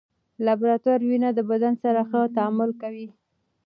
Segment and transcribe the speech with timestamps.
[0.45, 3.07] لابراتوار وینه د بدن سره ښه تعامل کوي.